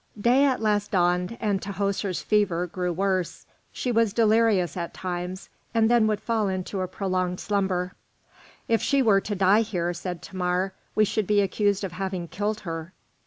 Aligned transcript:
Day 0.19 0.45
at 0.45 0.59
last 0.59 0.89
dawned, 0.89 1.37
and 1.39 1.61
Tahoser's 1.61 2.23
fever 2.23 2.65
grew 2.65 2.91
worse. 2.91 3.45
She 3.71 3.91
was 3.91 4.13
delirious 4.13 4.75
at 4.75 4.95
times, 4.95 5.47
and 5.75 5.91
then 5.91 6.07
would 6.07 6.19
fall 6.21 6.47
into 6.47 6.81
a 6.81 6.87
prolonged 6.87 7.39
slumber. 7.39 7.93
"If 8.67 8.81
she 8.81 9.03
were 9.03 9.21
to 9.21 9.35
die 9.35 9.61
here," 9.61 9.93
said 9.93 10.23
Thamar, 10.23 10.73
"we 10.95 11.05
should 11.05 11.27
be 11.27 11.39
accused 11.41 11.83
of 11.83 11.91
having 11.91 12.29
killed 12.29 12.61
her." 12.61 12.93